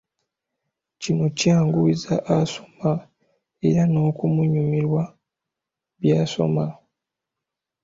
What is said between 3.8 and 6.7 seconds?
n'okunyumirwa by'aba asoma.